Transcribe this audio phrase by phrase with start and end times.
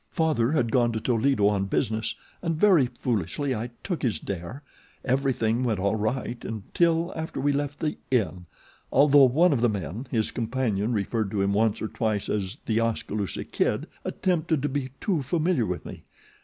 [0.09, 4.63] "Father had gone to Toledo on business, and very foolishly I took his dare.
[5.05, 8.47] Everything went all right until after we left The Inn,
[8.91, 12.79] although one of the men his companion referred to him once or twice as The
[12.79, 16.01] Oskaloosa Kid attempted to be too familiar with me.